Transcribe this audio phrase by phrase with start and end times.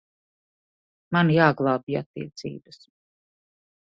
[1.17, 2.83] Man jāglābj attiecības.